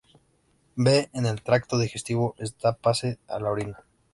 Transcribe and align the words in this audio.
B 0.75 1.09
en 1.13 1.27
el 1.27 1.43
tracto 1.43 1.77
digestivo, 1.77 2.33
esta 2.39 2.73
pase 2.73 3.19
a 3.27 3.37
la 3.39 3.51
orina. 3.51 3.83